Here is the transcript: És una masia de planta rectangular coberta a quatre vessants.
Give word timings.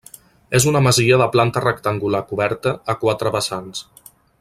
És 0.59 0.65
una 0.71 0.81
masia 0.85 1.19
de 1.23 1.27
planta 1.35 1.63
rectangular 1.67 2.25
coberta 2.33 2.77
a 2.95 2.97
quatre 3.05 3.37
vessants. 3.41 3.89